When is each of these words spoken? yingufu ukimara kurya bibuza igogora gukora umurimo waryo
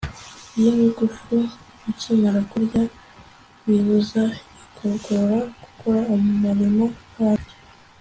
yingufu 0.61 1.35
ukimara 1.89 2.39
kurya 2.51 2.81
bibuza 3.67 4.23
igogora 4.73 5.37
gukora 5.61 5.99
umurimo 6.15 6.85
waryo 7.21 7.55